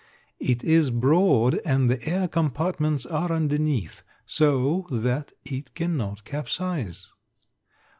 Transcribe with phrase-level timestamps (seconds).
[0.39, 7.09] It is broad and the air compartments are underneath, so that it cannot capsize.